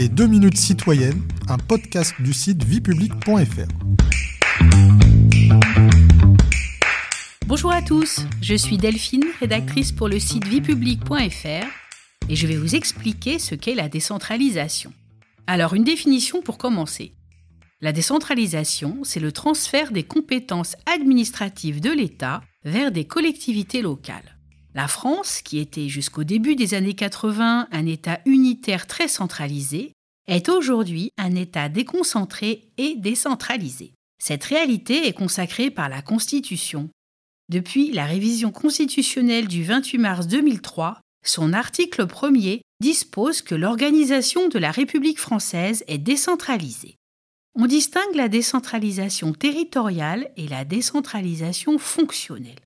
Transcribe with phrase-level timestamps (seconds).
[0.00, 3.68] Les 2 minutes citoyennes, un podcast du site viepublic.fr.
[7.46, 11.66] Bonjour à tous, je suis Delphine, rédactrice pour le site viepublic.fr
[12.30, 14.90] et je vais vous expliquer ce qu'est la décentralisation.
[15.46, 17.12] Alors une définition pour commencer.
[17.82, 24.39] La décentralisation, c'est le transfert des compétences administratives de l'État vers des collectivités locales.
[24.74, 29.92] La France, qui était jusqu'au début des années 80 un État unitaire très centralisé,
[30.28, 33.92] est aujourd'hui un État déconcentré et décentralisé.
[34.22, 36.88] Cette réalité est consacrée par la Constitution.
[37.48, 44.58] Depuis la révision constitutionnelle du 28 mars 2003, son article 1er dispose que l'organisation de
[44.58, 46.94] la République française est décentralisée.
[47.56, 52.60] On distingue la décentralisation territoriale et la décentralisation fonctionnelle.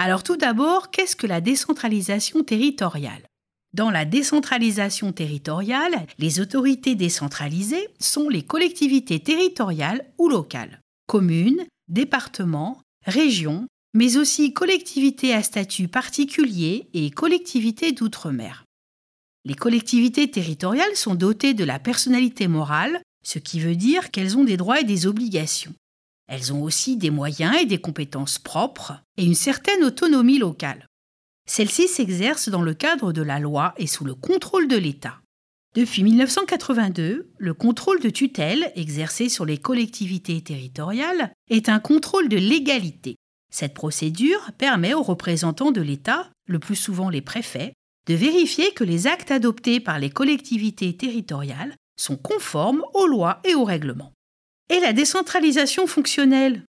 [0.00, 3.26] Alors tout d'abord, qu'est-ce que la décentralisation territoriale?
[3.74, 12.80] Dans la décentralisation territoriale, les autorités décentralisées sont les collectivités territoriales ou locales, communes, départements,
[13.04, 18.64] régions, mais aussi collectivités à statut particulier et collectivités d'outre-mer.
[19.44, 24.44] Les collectivités territoriales sont dotées de la personnalité morale, ce qui veut dire qu'elles ont
[24.44, 25.74] des droits et des obligations.
[26.28, 30.86] Elles ont aussi des moyens et des compétences propres et une certaine autonomie locale.
[31.46, 35.20] Celle-ci s'exerce dans le cadre de la loi et sous le contrôle de l'État.
[35.74, 42.36] Depuis 1982, le contrôle de tutelle exercé sur les collectivités territoriales est un contrôle de
[42.36, 43.16] légalité.
[43.50, 47.72] Cette procédure permet aux représentants de l'État, le plus souvent les préfets,
[48.06, 53.54] de vérifier que les actes adoptés par les collectivités territoriales sont conformes aux lois et
[53.54, 54.12] aux règlements
[54.70, 56.62] et la décentralisation fonctionnelle.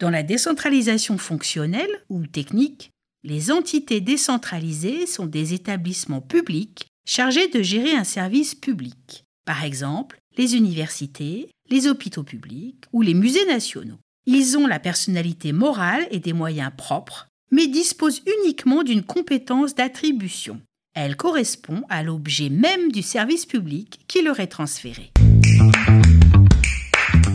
[0.00, 2.90] Dans la décentralisation fonctionnelle ou technique,
[3.24, 10.18] les entités décentralisées sont des établissements publics chargés de gérer un service public, par exemple
[10.36, 13.98] les universités, les hôpitaux publics ou les musées nationaux.
[14.26, 20.60] Ils ont la personnalité morale et des moyens propres, mais disposent uniquement d'une compétence d'attribution.
[20.94, 25.12] Elle correspond à l'objet même du service public qui leur est transféré.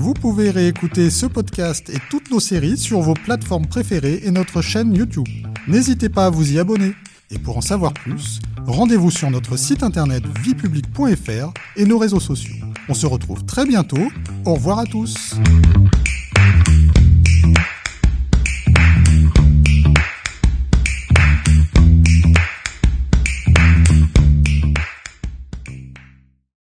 [0.00, 4.62] Vous pouvez réécouter ce podcast et toutes nos séries sur vos plateformes préférées et notre
[4.62, 5.28] chaîne YouTube.
[5.68, 6.94] N'hésitez pas à vous y abonner.
[7.30, 12.54] Et pour en savoir plus, rendez-vous sur notre site internet viepublic.fr et nos réseaux sociaux.
[12.88, 14.10] On se retrouve très bientôt.
[14.46, 15.34] Au revoir à tous.